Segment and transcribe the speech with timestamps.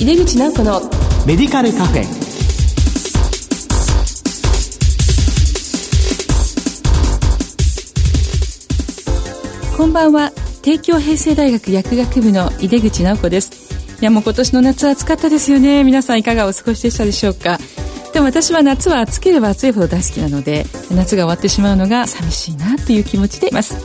[0.00, 0.80] 井出口直子の
[1.26, 2.04] メディカルカフェ。
[9.76, 10.32] こんばんは。
[10.62, 13.50] 帝京平成大学薬学部の井出口直子です。
[14.00, 15.84] いやもう今年の夏は暑かったですよね。
[15.84, 17.58] 皆さんいかがお過ごしでしたでしょうか。
[18.14, 23.76] でも私は夏は暑ければ暑いほど大好きなので夏が終わってしまうのが寂しいなという気持ちでいます。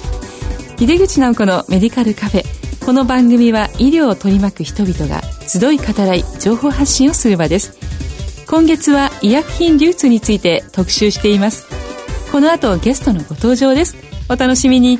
[0.79, 2.85] 井出口直子のメディカルカフェ。
[2.85, 5.21] この番組は医療を取り巻く人々が
[5.59, 7.79] 集い語らい情報発信をする場です。
[8.45, 11.65] 今月は医薬品流通について特集しています。
[12.31, 13.95] この後ゲストのご登場です。
[14.29, 14.99] お楽しみに。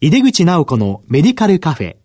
[0.00, 1.96] 井出口直子のメディカルカフェ。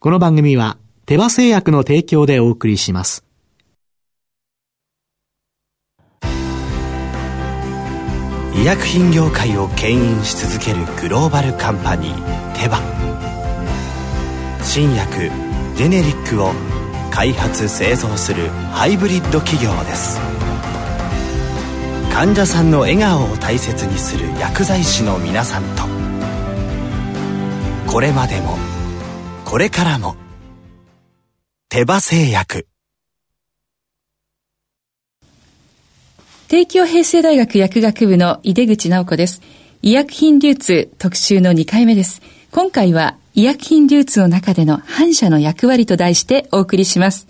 [0.00, 3.24] この番組は手羽製薬の提供でお送りします。
[8.56, 12.78] 医薬品業界を牽引し続けるグローバルカンパニーテバ
[14.64, 15.30] 新薬
[15.76, 16.52] ジェネリックを
[17.10, 20.18] 開発製造するハイブリッド企業です
[22.12, 25.84] 患者さんの笑顔を大切にする薬剤師の皆さんと
[27.92, 28.56] これまでも
[29.44, 30.16] これからも
[31.68, 32.66] 手羽製薬
[36.48, 39.40] 帝京平成大学薬学部の井出口直子です。
[39.82, 42.22] 医薬品流通特集の2回目です。
[42.52, 47.26] 今回は医薬品流通の中での反社の役割と題してお送りします。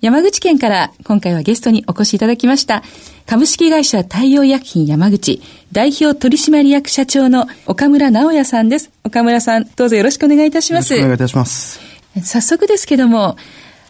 [0.00, 2.84] 山口県から今回はゲストにお越しいただきました。
[3.26, 8.92] 株式会社太陽薬品山口代表取締役社長の岡村直也さんです。
[9.02, 10.94] 岡村さん、どうぞよろしくお願いいたします。
[10.94, 11.80] よろしくお願いいたします。
[12.22, 13.36] 早速ですけども、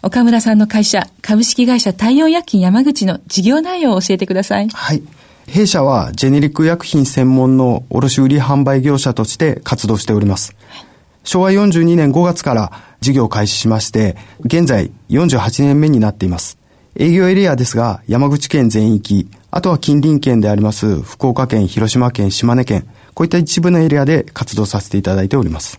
[0.01, 4.69] 岡村さんの会社、株式会社太陽薬品山口の事業内容を教えてください。
[4.69, 5.03] はい。
[5.47, 10.55] 弊社はジェネリック薬品専門の卸売販売業者として活動しております。
[10.67, 10.86] はい、
[11.27, 16.57] 昭和42年5月から事業を開始しまして、現在48年目になっています。
[16.95, 25.77] 営業エリアですが、山口県全域、あとは近隣県であります福岡県、広島県、島根県、こういった一部のエリアで活動させていただいております。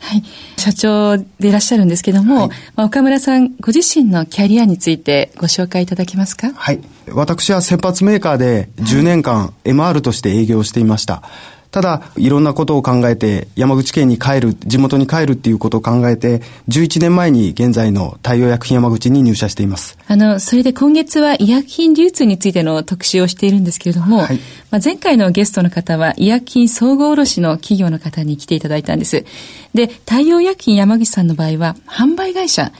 [0.00, 0.22] はい。
[0.58, 6.52] 社長でいらっしゃるんですけども、はい、まあ、岡村さんご自身のキャリアについてご紹介いただけますか？
[6.52, 6.80] はい。
[7.08, 11.14] 私は先発メーカーで10年間 MR として営業していました。
[11.14, 11.22] は
[11.56, 19.96] いただ、いろんなことを考えて、山口県に帰る、地元に帰るっていうことを考えて、11年前に現在の太陽薬品山口に入社しています。
[20.08, 24.40] あの、それで今月は医薬品流通についての特集をしているんですけれども、はい、
[24.72, 29.24] まあ、前回のゲストの方は医薬品総合卸の企業の方に来ていただいたんです。
[29.72, 32.72] で、太陽薬品山口さんの場合は、販売会社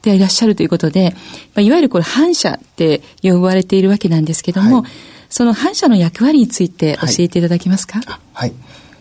[0.00, 1.14] でいらっしゃるということで、
[1.54, 4.90] はい、いわゆるこれ、反社って呼ばれているわけなんですけども、はい
[5.30, 8.52] その反社の役割について教えていただけますか、はい、はい。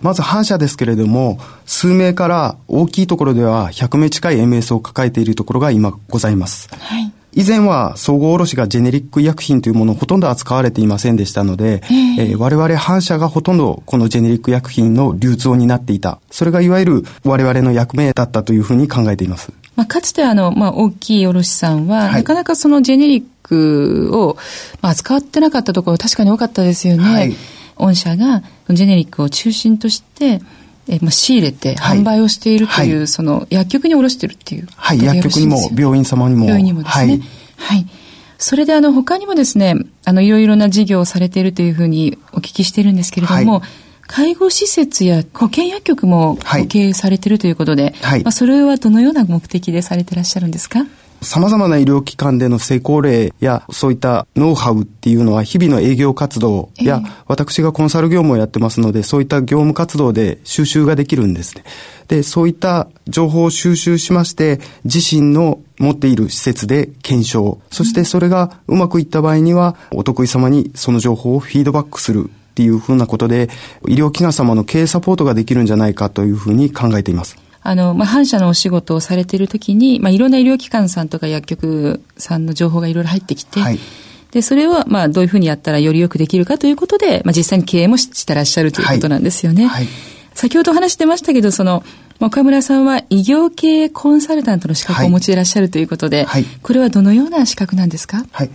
[0.01, 6.69] まず反社ですけれども、数名から大きいところでは100名近い MS を抱えているところが今ございます。
[6.72, 7.12] はい。
[7.34, 11.84] 以前は総合卸がジェネリック医薬品というものをほとんど扱われていませんでしたので、
[12.18, 16.19] えー、我々反社がほとんどこのジェネリック医薬品の流通を担っていた。
[16.31, 19.51] それがいわゆる我々の役目だったというふうに考えています。
[19.75, 24.37] まあ、かつてあの、まあ、大きい卸さんは、はい、なかなかそのジェネリックを、
[24.81, 27.03] まあ、扱ってなかったところ確かに多かったですよね。
[27.03, 27.35] はい、
[27.75, 30.41] 御社がジェネリックを中心として、
[30.87, 36.45] えまあ、仕入れて販売をしているという、はい、その薬局に卸してるっていうはい、薬局にも病院様にも。
[36.45, 37.05] 病院にもですね。
[37.05, 37.21] はい。
[37.57, 37.85] はい、
[38.38, 43.69] それであの他にもですね、あのいろいろな事業をされているというふうにお聞きしてるんですけれども、はい。
[44.11, 50.79] 介護施設や保健薬局も経営されているということで、はい、まあ、それはどのような目的でされていらっしゃるんですか？
[51.22, 61.63] 様々な医療機関での成功例やそういったノウハウっていうのは日々の営業活動や、私がコンサル業務をやってますのでそういった業務活動で収集ができるんですね。
[62.07, 73.50] で、そういった情報を収集しまして自身の持っている施設で検証、そしてそれがうまくいった場合にはお得意様にその情報をフィードバックするっていうふうなことで、
[73.88, 77.38] 医療機関様の経営サポートができるんじゃないかというふうに考えています。
[77.69, 83.80] あの、まあ、反社のお仕事をされているときに、まあ、いろんな医療機関さんとか薬局さんの情報がいろいろ入ってきて、はい、
[84.31, 89.68] で、それを、まあ、どういうふうにやったらよりよくできるかということで、まあ、実際に経営もしてらっしゃるということなんですよね。
[89.68, 89.88] はい、
[90.33, 91.83] 先ほど話してましたけど、その、
[92.21, 98.25] 岡村さんは医療系コンサルタントの資格をお持ちでいらっしゃるということで、はい、これはどのような資格なんですか？
[98.31, 98.50] はい。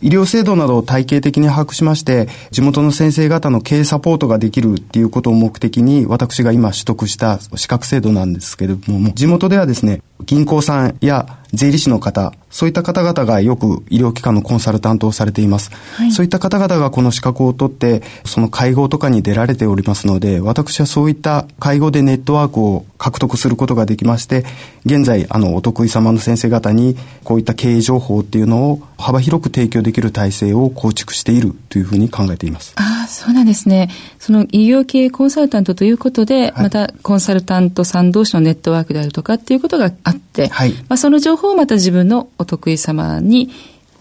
[0.00, 15.70] 医療制度などを体系的に把握しまして、地元の先生方の経営サポートができるっていうことを目的に、私が今取得した資格制度なんですけれども、地元ではですね、銀行さんや税理士の方、そういった方々がよく医療機関のコンサルタントをされています。
[15.96, 24.44] はい、そういった方々がこの資格を取って、その会合とかに出られておりますので、私はそういった会合でネットワークを獲得することができまして、
[24.84, 32.72] 現在、あの、お得意様の先生方に、こういった経営情報っていうのを幅広く提供できる体制を構築しているというふうに考えています。
[32.76, 33.90] ああ、そうなんですね。
[34.18, 43.50] その医療系コンサルタントということで、はい、またコンサルタントさん同士のネットワークであるとかっていうことがあって、はい、まあ、その情報をまた自分のお得意様に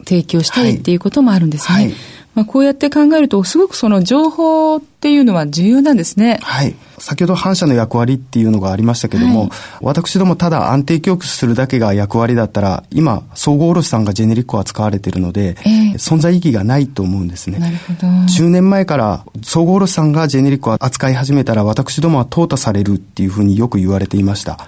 [0.05, 1.75] 提供したいっていうこともあるんですね。
[1.75, 1.93] はい
[2.35, 6.39] まあ、こうやって考えると、すごくその情報っていうのは重要なんですね。
[6.41, 6.75] はい。
[6.97, 9.49] 先ほど反社の役割っていうのがありましたけども、はい、
[9.81, 17.59] 私どもただ安定供給するだけが役割だったら、今、総合卸さんがジェネリックを扱われているので、えー、存在意義がないと思うんですね。
[17.59, 18.07] なるほど。
[18.07, 24.67] 10年前から総合卸さんがジェネリックを扱い始めたら、私どもは淘汰されるっていうふうによく言われていました。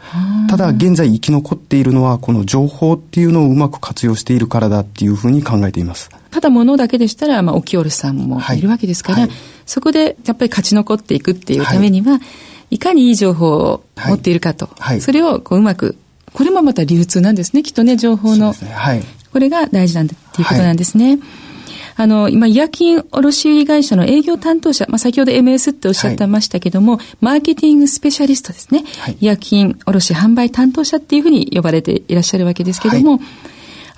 [0.50, 6.10] ただ、現在生き残っているのは、この情報っていうのをうまく活用しているからだっていうふうに考えています。
[6.31, 12.17] ただ物だけでしたら、まあ、沖織さんもいるわけですから、はいはい、そこでやっぱり勝ち残っていくっていうためには、は
[12.69, 14.69] い、いかにいい情報を持っているかと、
[14.99, 15.97] それをこううまく、
[16.33, 18.51] これもまた流通なんですね、きっとね、情報の。
[18.51, 21.19] ね、これが大事なんだっていうことなんですね。
[21.97, 28.83] あの、今、医薬品卸会社の営業担当者、まあ、先ほど MS っておっしゃってましたけども、はい、マーケティングスペシャリストですね。
[28.99, 33.21] はい、医薬品卸販売担当者っていうふうに呼ばれていらっしゃるわけですけども、はい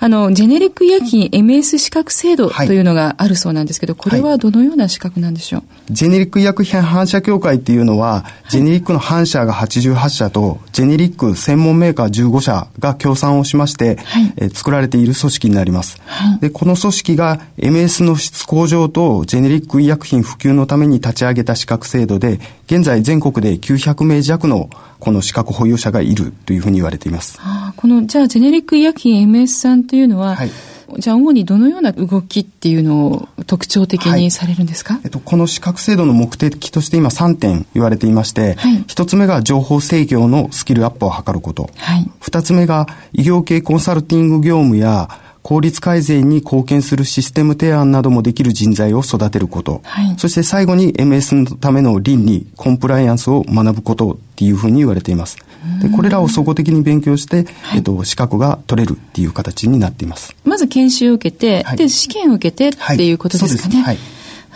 [0.04, 15.98] あの、ジェネリック医薬品 MS 資格制度というのがあるそうなんですけど、これはどのような資格なんでしょう、はい、ジェネリック医薬品反社協会っていうのは、ジェネリックの反社が88社と、ジェネリック専門メーカー15社が協賛をしまして、はい、え作られている組織になります。
[16.04, 24.68] はい、で、この組織が MS の質向上とジェネリック医薬品普及のために立ち上げた資格制度で、現在全国で900名弱の
[25.04, 27.38] この資格保有者がいるというふうに言われています。
[27.42, 30.50] あこの、じゃあ、ジェネリック医薬品 MS さんというのは、はい、
[30.98, 41.68] じゃあ、主にどのような動きっていうのを特徴的にされるんですか、はい、えっと、この資格制度の目的として今3点言われていまして、はい、1つ目が情報制御のスキルアップを図ること。
[41.76, 45.10] はい、2つ目が医療系コンサルティング業務や
[45.44, 49.82] 効率改善に貢献するシステム提案などもできる人材を育てること。
[49.84, 55.36] はい、そして最後に MS のための倫理、コンプライアンスを学ぶことっていうふうに言われています。
[55.82, 60.34] でこれらを総合的に勉強して、はい、えっと、資格が取れるっていう形になっています。
[60.44, 63.82] まず研修を受けて、はい、で、試験を受けてっていうことですかね。
[63.82, 63.98] はい、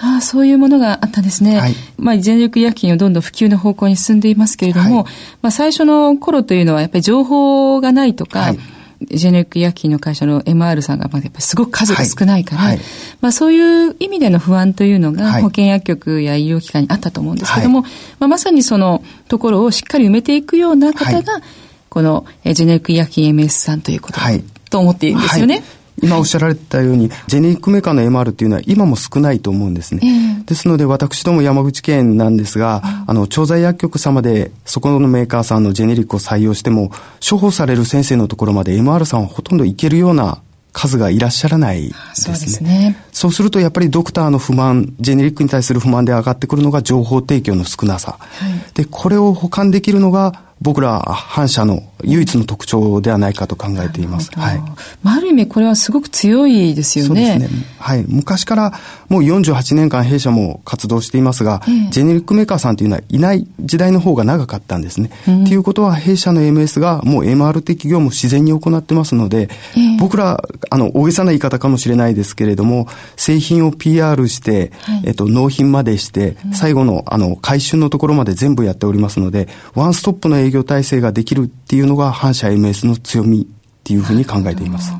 [0.01, 1.59] ああ、そういうものがあったんですね。
[1.59, 5.05] はい、まあ、全力医薬品をどんどん普及の方向に進んでいますけれども、はい、
[5.43, 8.59] まあ、最初の頃というのはやっぱり情報がないとか、はい
[9.03, 12.85] ジェネリック医薬品の会社の MR さんがやっぱりすごく数が少ないから、はいはい、
[13.21, 21.41] まあそういう意味での不安というのが保険薬局や医療機関にあったと思うんですけども、はい、まあまさにそのところをしっかり埋めていくような方が、
[21.89, 24.27] このジェネリック医薬品 MS さんということだ
[24.71, 25.63] と思っているんですよね。
[26.03, 30.01] 今おっしゃられたように、ジェネリックメーカーの MR っていうのは今も少ないと思うんですね。
[30.03, 36.91] えー、ですので、私ども山口県なんですが、あの、調剤薬局様で、そこのメーカーさんのジェネリックを採用しても、
[37.29, 40.41] 処方される先生のところまで MR さんはほとんどいけるような
[40.73, 42.37] 数がいらっしゃらないですね。
[42.37, 42.97] そうですね。
[43.19, 48.17] そうするとやっぱりドクターの不満、ジェネリックに対する不満で上がってくるのが情報提供の少なさ。
[48.21, 54.31] はい、で、これを補完できるのが僕ら反社の唯一の特徴ではないかと考えています。
[54.33, 54.59] はい。
[55.03, 57.31] まあ、ある意味これはすごく強いですよね。
[57.31, 57.67] そうですね。
[57.79, 58.05] はい。
[58.09, 58.73] 昔から
[59.09, 65.11] もう48年間弊社も活動していますが、えー、ジェネリックメーカーさんというのはいない時代の方が長かったんですね。
[65.27, 83.47] と、うん、いうことは弊社の MS がもう MR 的業務自然に行ってますので、えー、僕ら、あの、大げさな言い方かもしれないですけれども、製品を PR して、はい、えっと、納品までして、最後の、あの、回収のところまで全部やっておりますので、ワンストップの営業体制ができるっていうのが反社 MS の強みっ
[83.85, 84.93] ていうふうに考えています。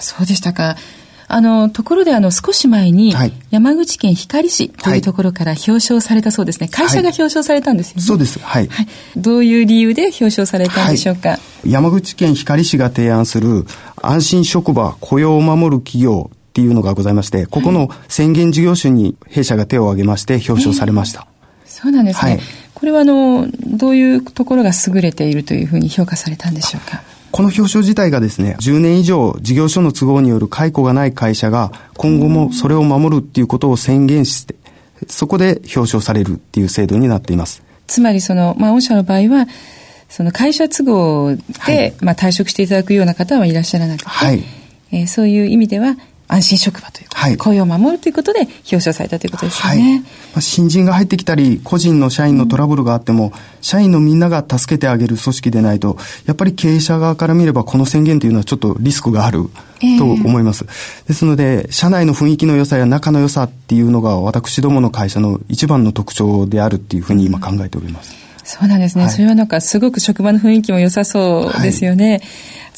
[0.00, 0.76] そうでしたか。
[1.32, 3.14] あの、ところであの、少し前に、
[3.52, 6.66] 山口県光市というところから表彰されたそうですね。
[6.66, 8.02] 会社が表彰されたんですよね。
[8.02, 8.40] そうです。
[8.40, 8.66] はい。
[8.66, 8.88] はい。
[9.16, 11.38] どういう理由で表彰されたんでしょうか？
[11.64, 13.64] 山口県光市が提案する
[14.02, 21.26] 安心職場雇用を守る企業っていうのがございまして、ここの宣言事業種に弊社が手を挙げまして表彰されました。
[21.64, 22.32] えー、そうなんですね。
[22.32, 22.40] はい
[22.72, 27.02] これはあの、どういうところが優れているというふうに評価されたんでしょうか？
[27.30, 34.54] この表彰自体がですね、10年以上事業所の都合による解雇がない会社が今後もそれを守るっていうことを宣言して、
[35.08, 37.62] そこで表彰されるっていう制度になっています。
[37.86, 39.46] つまりその、まあ、御社の場合は、
[40.08, 44.42] その会社都合で、はい、まあ、退職していただくような方はいらっしゃらなくて、はい、
[44.90, 45.96] えー、そういう意味では、
[46.32, 49.90] 安心職場というはい、雇用を守るということで表彰されたということですよね。
[49.92, 50.06] はい、ま
[50.36, 59.50] あ、新人が入ってきたり、個人の社員のトラブルがあっても、うん、社員のみんなが助けてあげる組織でないと、やっぱり経営者側から見ればこの宣言というのはちょっとリスクがある
[59.98, 60.64] と思います。
[60.66, 68.14] えー、ですので、社内の雰囲気の良さや仲の良さっていうのが私どもの会社の一番の特徴であるっていうふうに今考えております。
[68.44, 69.04] そうなんですね。
[69.04, 72.10] はい、それはなんかすごく職場の雰囲気も良さそうですよね。
[72.10, 72.22] はい、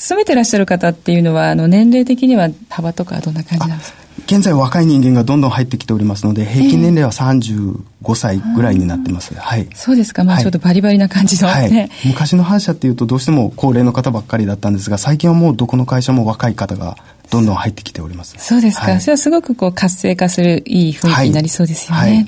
[0.02, 4.02] 勤めてらっしゃる方っていうのは、あの、年齢的には幅とかどんな感じなんですか？
[4.26, 9.32] 現在若い人間がどんどん入ってきておりますので、平均年齢は35歳ぐらいになってます。
[9.32, 9.68] えー、はい。
[9.74, 10.24] そうですか。
[10.24, 16.96] まあちょっとバリバリな感じの、はい、昔の反社っていうとどうしても高齢の方ばっかりだったんですが、最近はもうどこの会社も若い方が
[17.30, 18.34] どんどん入ってきております。
[18.38, 18.90] そうですか。
[18.90, 22.00] はい、それはすごくこう活性化するいい雰囲気になりそうですよね。
[22.00, 22.20] はいは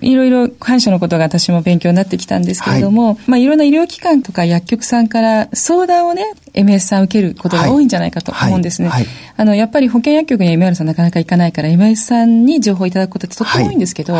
[0.00, 6.24] いいろいろ感謝のことが私も勉強になってきたんですけれども、はい、まあいろんな医療機関とか薬局さんから相談をね、
[6.54, 8.88] MS さん受けることが多いんじゃないかと思うんですね。
[8.88, 9.04] はい。
[9.04, 14.14] はい、あの、やっぱり保健薬局に MR さんなかなか行かないから MS さんに情報をいただくことってとっても多いんですけど、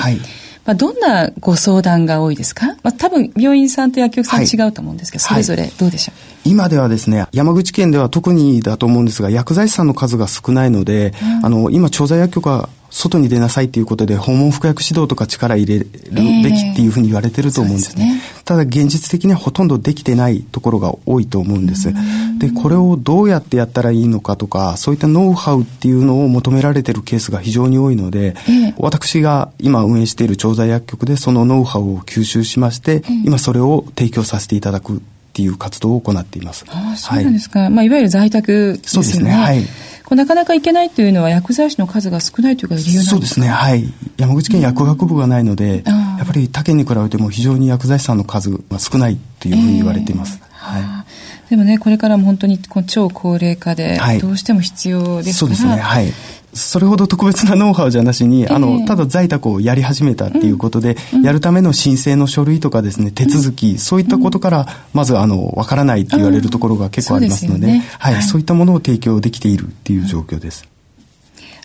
[0.67, 21.93] まあ、どんなご相談が多いですか、まあ、多分病院さんと薬局さん違うと思うんですけど、それぞれどうでしょう、今ではですね、山口県では特にだと思うんですが、薬剤師さんの数が少ないので、うん、あの、今、調剤薬局は外に出なさいということで訪問服薬指導とか力入れるべきっていうふうに言われてると思うんですねえーすね、ただ現実的にはほとんどできてないところが多いと思うんです
[22.39, 35.01] でこれをどうやってやったらいいのかとかそういったノウハウっていうのを求められてるケースが非常に多いので、えー、私が今運営している調剤薬局でそのノウハウを吸収しまして、えー、今それを提供させていただくっ
[35.35, 36.65] ていう活動を行っています。
[36.69, 37.61] ああそうなんですか。
[37.61, 39.03] はい、まあいわゆる在宅ですね。
[39.03, 39.31] そうですね。
[39.33, 39.63] はい。
[40.07, 43.49] こうなかなか行けないというのは薬剤師の数が少ないというか理由そうですね。
[43.49, 43.93] はい。
[44.17, 51.05] 山口県薬学部がないので、やっぱり他県に比べても非常に薬剤師さんの数が少ないというふうに言われています、えー、は
[51.49, 51.51] い。
[51.51, 55.77] でもねこれからも本当に超高齢化でどうしても必要ですから、はい、そうですね。
[55.77, 56.13] はい
[56.57, 70.67] それほど特別なノウハウじゃなしに、あの、ただ在宅をやり始めたっていうことで、やるための申請の書類とかですね、手続き、そういったことから、まず、あの、わからないって言われるところが結構ありますので、はい、そういったものを提供できているっていう状況です。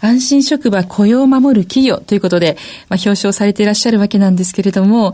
[0.01, 2.57] 安心職場雇用を守る企業ということで、
[2.89, 5.13] まあ、表彰されていらっしゃるわけなんですけれども、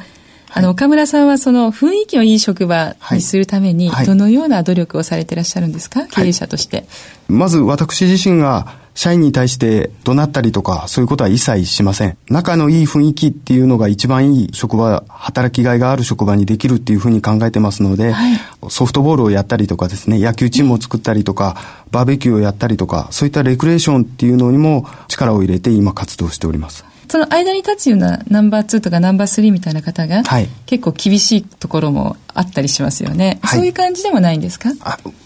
[0.54, 6.88] あの、岡村さんはその雰囲気のいい職場にするために、どのような努力をされていらっしゃるんですか、経営者として。
[7.28, 12.18] まず私自身が社員に対して怒鳴ったりとか、そういうことは一切しません。
[12.32, 18.40] 仲のいい雰囲気っていうのが一番いい職場、働きがいがある職場にできるっていうふうに考えてますので、はい、
[18.70, 21.58] ソフトボールをやったりとかですね、野球チームを作ったりとか、
[21.92, 26.84] バーベキューをやったりとか、そういったレクレーションっていうのにも力を入れて今活動しております。
[27.10, 34.70] その間に立つようなナンバー2とかナンバー3みたいな方が、はい、結構厳しいところもあったりしますよね、はい、そういう感じでもないんですか？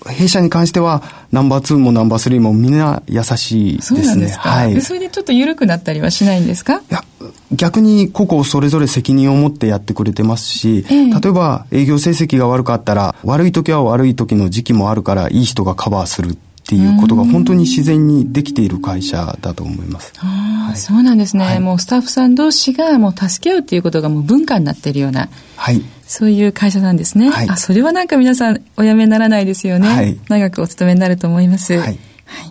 [0.08, 4.04] 弊社に関してはナンバー2もナンバー3もみんな優しいですね。
[4.04, 6.78] そうなんですか、はい、それでちょっと緩くなったりはしないんですか？
[6.78, 7.04] いや
[7.52, 20.14] 逆に個々それぞれ責任を持ってやってくれてますし、え例えば営業成績が悪かったら悪い時は悪い時の時期もあるからいい人がカバーするっていうことが本当に自然にできている会社だと思います。
[20.16, 27.30] はい、そうなんですね、はい、もうスタッフさん同士がもう助け合うっていうことがもう文化になっているような、はい、そういう会社なんですね。
[27.30, 29.88] はい、あ、それはなんか皆さんお辞めにならないですよね。
[29.88, 31.78] はい、長くお勤めになると思います。
[31.78, 32.00] はい、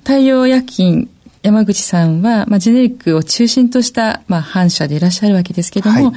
[0.04, 1.08] 太陽薬品
[1.42, 6.10] 山口さんは、まあ、ジェネリックを中心とした、まあ、反社でいらっしゃるわけですけども、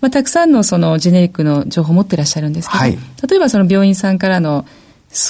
[0.00, 2.84] まあ、たくさんのそのジェネリックの情報を持っていらっしゃるんですけど、
[3.28, 4.66] 例えばその病院さんからの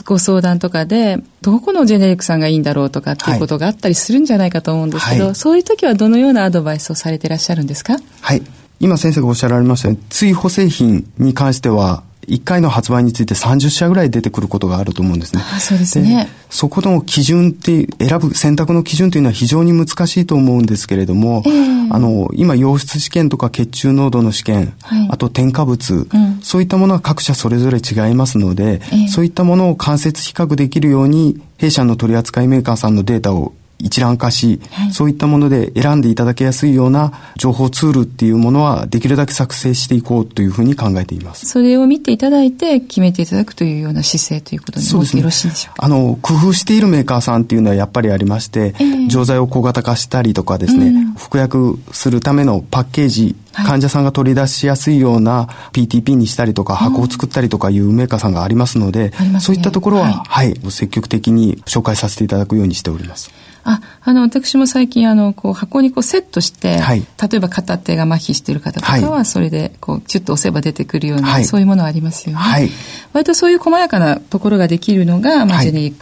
[0.05, 7.97] ご相談とかで、どこのジェネリックさんがいいんだろうとかっていうことがあったりするんじゃないかと思うんですけど、はい、そういう時はどのようなアドバイスをされていらっしゃるんですか？
[8.21, 8.43] はい。
[8.81, 15.43] 今先生がおっしゃられましたように、追補製品に関しては、1回の発売について30社ぐらい出てくることがあると思うんですね。
[15.55, 16.29] あそうですね。
[16.50, 41.47] そこの基準って選ぶ選択の基準というのは非常に難しいと思うんですけれども、えー、あの今溶出試験とか血中濃度の試験、はい、あと添加物、うん、そういったものは各社それぞれ違いますので、えー、そういったものを間接比較できるように弊社の取扱メーカーさんのデータを一覧化し、はい、そういったもので選んでいただけやすいような情報ツールっていうものはできるだけ作成していこうというふうに考えています。
[41.47, 45.85] それを見ていただいて決めていただくというような姿勢ということでそうです、ね、よろしいでしょうか？
[45.85, 63.31] あの、工夫しているメーカーさんっていうのはやっぱりありまして、えー、錠剤を小型化したりとかですね、うん、服薬するためのパッケージ患者さんが取り出しやすいような PTP にしたりとか箱を作ったりとかいうメーカーさんがありますので、ね、そういったところは、はい、はい、積極的に紹介させていただくようにしております。
[63.64, 72.38] あ、あの、私も最近、あの、こう、箱にこうセットして、はい、例えば片手が麻痺している方とかは、それで、こう、チュッと押せば出てくるような、はい、そういうものありますよね。
[72.38, 72.71] はい。
[73.12, 75.95] 割とそういう細やかなところができるのが、まあ、ジェネリッ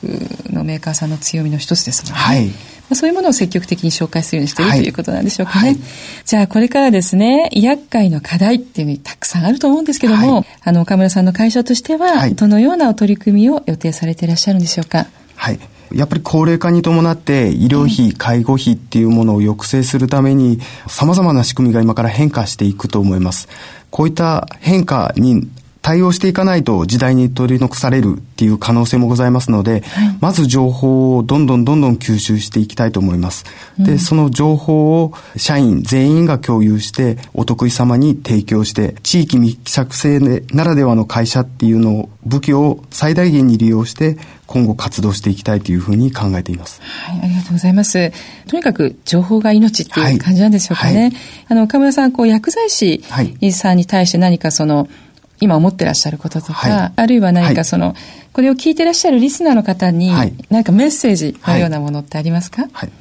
[0.49, 2.19] クのメーカーさんの強みの一つですもんね。
[2.19, 2.47] はい。
[2.47, 2.55] ま
[2.93, 5.69] あ、そういうものを積極的に紹介するようにしている、はい、ということなんでしょうかね。
[5.69, 5.79] はい、
[6.25, 15.07] じゃあ、これからですね、医薬界の課題っていうのにたくさんあると思うんですけども、はい、あの、岡村さんの会社としては、どのようなお取り組みを予定されていらっしゃるんでしょうか？
[15.37, 15.61] はい。
[15.93, 23.49] やっぱり高齢化に伴って医療費、介護費っていうものを抑制するために様々な仕組みが今から変化していくと思います。
[23.91, 25.49] こういった変化に
[25.83, 33.45] 対応していかないと時代に取り残されるっていう可能性もございますので、はい、まず情報をどんどんどんどん吸収していきたいと思います。
[33.79, 40.19] うん、で、その情報を社員全員が共有して、お得意様に提供して、地域密着性
[40.53, 46.83] ならではの会社っていうのを、武器を最大限に利用して、今後活動していきたいというふうに考えています。
[46.83, 48.13] はい、ありがとうございます。
[48.49, 50.95] とにかく情報が命っていう感じなんでしょうかね。
[50.95, 51.13] はいはい、
[51.49, 53.03] あの、岡村さん、こう、薬剤師
[53.53, 54.89] さんに対して何かその、
[55.41, 57.97] 今思ってらっしゃることとか、はい、あるいは何かその、はい、
[58.33, 60.13] これを聞いてらっしゃるリスナーの方に、
[60.51, 62.93] 何かメッセージのようなものってありますか、はい、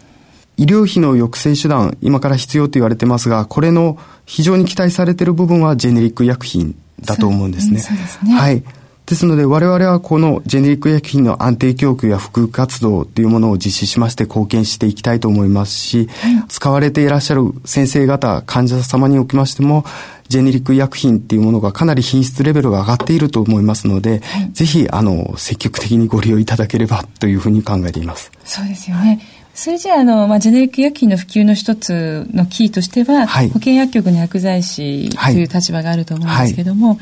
[0.58, 7.79] 医療費の抑制手段、今から必要と言われてますが、これの非常に期待されている部分はジェネリック薬品だと思うんですね。
[7.79, 8.34] そうですね。
[8.34, 8.63] はい。
[9.09, 19.83] ですので我々はこのジェネリック薬品の安定供給や普及活動というものを実施しまして貢献していきたいと思いますし、はい、使われていらっしゃる先生方、患者様におきましても、
[20.27, 28.31] ジェネリック薬品っていうものがかなり品質レベルが上がっていると思いますので、はい、ぜひ、あの、積極的にご利用いただければというふうに考えています。
[28.45, 29.19] そうですよね。
[29.55, 36.97] それじゃあ、あの、まあ、ジェネリック薬品の普及の一つのキーとしては、はい、保健薬局の薬剤師という立場があると思うんですけども、はい、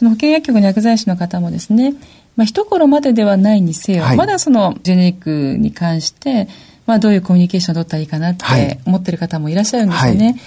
[0.00, 1.92] その保健薬局の薬剤師の方もですね、
[2.34, 6.48] まあ、一頃までではないにせよ、まだそのジェネリックに関して、
[6.86, 10.40] まあ、どういうコミュニケーションを取ったらいいかなって思ってる方もいらっしゃるんですよね。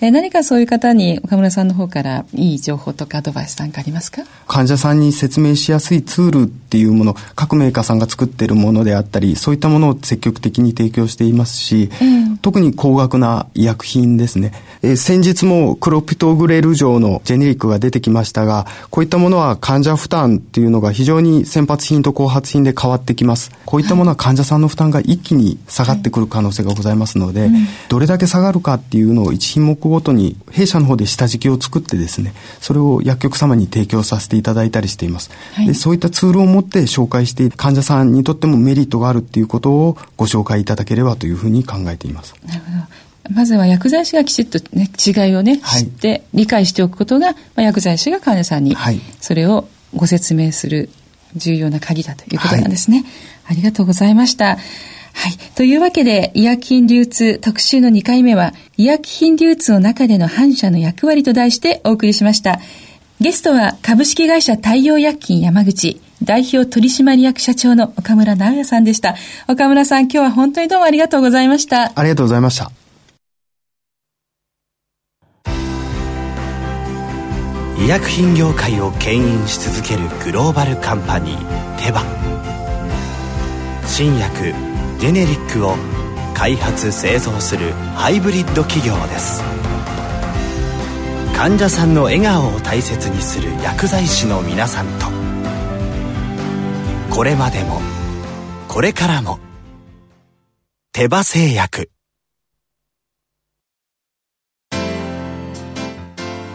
[0.00, 4.22] え何かそういう方に岡村さんの方からいい情報とかアドバイスなんかありますか？
[4.46, 23.50] 患者さんに説明しやすいツールっていうもの各メーカーさんが作っているものであったりそういったものを積極的に提供していますし、うん、特に高額な医薬品ですね、えー、先日もクロピトグレル錠のジェネリックが出てきましたがこういったものは患者負担っていうのが非常に先発品と後発品で変わってきます。
[23.64, 27.48] こういったものは患者さんの負担が一気に下がってくる可能性がございますので、はい。
[27.50, 43.34] うん、どれだけ下がるかっていうのを一品目ごとに弊社の方で下敷きを作ってですねそれを薬局様に提供させていただいたりしています、はい、でそういったツールを持って紹介して患者さんにとってもメリットがあるっていうことをご紹介いただければというふうに考えていますなるほど。
[43.34, 48.76] まずは薬剤師がきちっと、ね、違いをね、はい、知って理解しておくことが、まあ、薬剤師が患者さんに
[49.20, 50.88] それをご説明する
[51.36, 53.04] 重要な鍵だということなんですね、
[53.44, 54.56] はい、ありがとうございました。
[55.12, 55.32] はい。
[55.56, 62.60] というわけで、医薬品流通特集の2回目は、医薬品流通の中での反社の役割と題してお送りしました。
[63.20, 69.14] ゲストは株式会社太陽薬品山口代表取締役社長の岡村直也さんでした。
[69.46, 71.92] 岡村さん、今日は本当にどうもありがとうございました。
[71.94, 72.70] ありがとうございました。
[77.78, 82.02] 医薬品業界を牽引し続けるグローバルカンパニーテバ
[83.86, 84.54] 新薬
[84.98, 85.76] ジェネリックを
[86.34, 89.42] 開発製造するハイブリッド企業です
[91.40, 95.06] 患者さんの笑顔を大切にする薬剤師の皆さんと。
[97.08, 97.80] これまでも
[98.68, 99.38] これからも
[100.92, 101.90] 手羽製薬。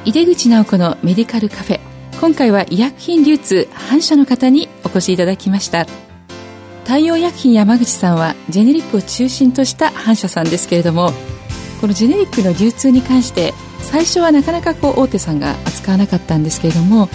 [0.06, 1.80] 井出口直子のメディカルカフェ。
[2.22, 5.88] 今回は医薬品流通反社の方にお越しいただきました。
[6.84, 11.12] 太陽薬品山口さんはジェネリックを中心とした反社さんですけれども
[11.82, 13.56] このジェネリックの流通に関して
[13.92, 17.10] 最初はなかなかこう大手さんが扱わなかったんですけれども、ま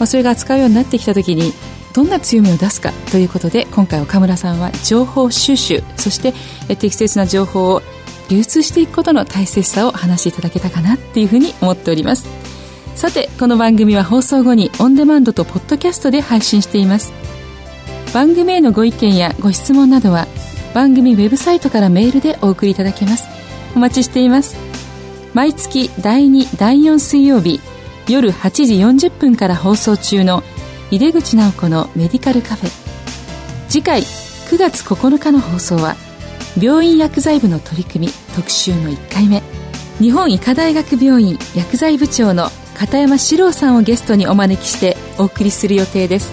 [0.00, 1.52] あ、それが扱うようになってきた時に
[1.94, 6.34] どんな強みを出すかということで今回岡村さんは情報収集そして
[6.76, 7.80] 適切な情報を
[8.28, 12.28] 流通していくことの大切さを話していただけたかなっていうふうに思っております。
[12.96, 17.12] さてこの番組は放送後にオンデマンドとポッドキャストで配信しています。
[18.12, 20.26] 番組へのご意見やご質問などは
[20.74, 23.28] 番組ウェブサイトからメールでお送りいただけます。
[23.74, 24.65] お待ちしています。
[25.36, 27.60] 毎月第2第4水曜日
[28.08, 30.42] 夜8時40分から放送中の
[30.90, 32.70] 井出口直子のメディカルカフェ。
[33.68, 35.94] 次回9月9日の放送は
[36.58, 39.42] 病院薬剤部の取り組み特集の1回目。
[39.98, 46.32] 日本医科大学病院薬剤部長の片山史郎さんをゲストにお招きしてお送りする予定です。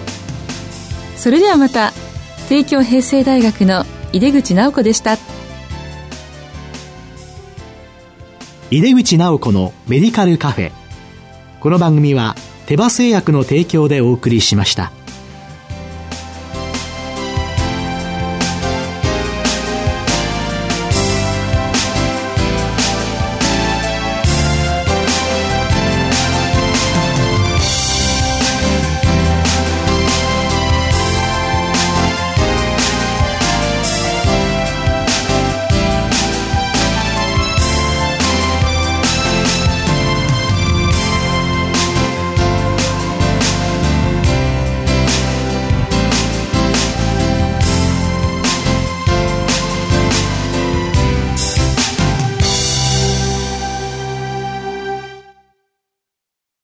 [1.18, 1.92] それではまた
[2.48, 5.18] 帝京平成大学の井出口直子でした。
[8.74, 10.72] 井出口直子のメディカルカフェ
[11.60, 12.34] この番組は
[12.66, 14.92] 手羽製薬の提供でお送りしました。